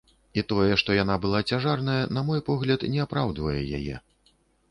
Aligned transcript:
І 0.41 0.43
тое, 0.51 0.69
што 0.81 0.95
яна 0.99 1.17
была 1.25 1.41
цяжарная, 1.51 1.99
на 2.17 2.23
мой 2.29 2.41
погляд, 2.49 2.87
не 2.93 2.99
апраўдвае 3.05 3.61
яе. 3.81 3.95